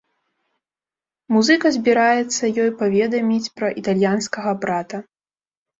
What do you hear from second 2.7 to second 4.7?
паведаміць пра італьянскага